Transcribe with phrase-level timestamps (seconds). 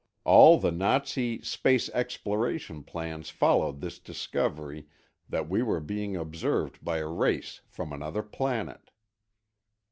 [0.23, 4.87] All the Nazi space exploration plans followed this discovery
[5.29, 8.89] that we were being observed by a race from another planet.